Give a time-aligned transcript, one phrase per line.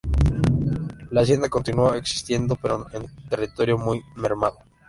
[1.11, 4.57] La hacienda continuó existiendo pero con territorio muy mermado.